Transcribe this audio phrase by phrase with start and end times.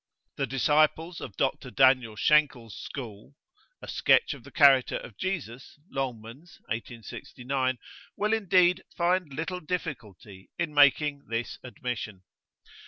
[0.37, 1.69] The disciples of Dr.
[1.69, 3.35] Daniel Schenkel's school
[3.83, 7.77] ("A Sketch of the Character of Jesus," Longmans, 1869)
[8.15, 12.23] will indeed find little difficulty in making this admission.